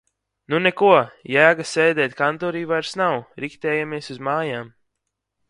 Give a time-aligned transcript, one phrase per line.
[0.51, 0.87] Nu neko,
[1.33, 4.75] jēga sēdēt kantorī vairs nav, riktējamies uz mājām.